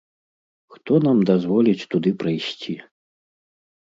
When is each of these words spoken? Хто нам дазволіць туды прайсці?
Хто 0.77 0.93
нам 1.07 1.19
дазволіць 1.31 1.87
туды 1.93 2.15
прайсці? 2.25 2.73